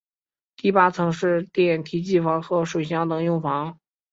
[0.57, 3.77] 第八层是电梯机房和水箱等用房。